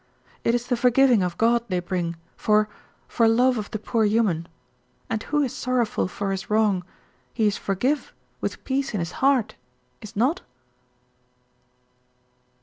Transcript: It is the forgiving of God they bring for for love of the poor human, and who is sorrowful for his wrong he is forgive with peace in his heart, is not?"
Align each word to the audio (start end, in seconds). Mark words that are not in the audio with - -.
It 0.43 0.55
is 0.55 0.65
the 0.65 0.75
forgiving 0.75 1.21
of 1.21 1.37
God 1.37 1.63
they 1.67 1.79
bring 1.79 2.15
for 2.35 2.67
for 3.07 3.27
love 3.27 3.59
of 3.59 3.69
the 3.69 3.77
poor 3.77 4.03
human, 4.03 4.47
and 5.11 5.21
who 5.21 5.43
is 5.43 5.53
sorrowful 5.55 6.07
for 6.07 6.31
his 6.31 6.49
wrong 6.49 6.83
he 7.35 7.45
is 7.45 7.55
forgive 7.55 8.11
with 8.39 8.63
peace 8.63 8.95
in 8.95 8.99
his 8.99 9.11
heart, 9.21 9.53
is 10.01 10.15
not?" 10.15 10.41